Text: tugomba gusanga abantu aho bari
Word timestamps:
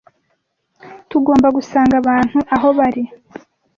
tugomba 1.09 1.47
gusanga 1.57 1.95
abantu 2.01 2.37
aho 2.55 2.67
bari 2.77 3.03